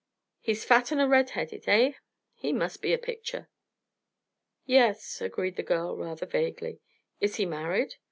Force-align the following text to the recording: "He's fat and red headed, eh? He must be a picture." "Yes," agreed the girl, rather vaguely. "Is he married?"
"He's 0.39 0.65
fat 0.65 0.91
and 0.91 1.11
red 1.11 1.29
headed, 1.37 1.65
eh? 1.67 1.91
He 2.33 2.51
must 2.53 2.81
be 2.81 2.91
a 2.91 2.97
picture." 2.97 3.51
"Yes," 4.65 5.21
agreed 5.21 5.57
the 5.57 5.61
girl, 5.61 5.95
rather 5.95 6.25
vaguely. 6.25 6.81
"Is 7.19 7.35
he 7.35 7.45
married?" 7.45 7.97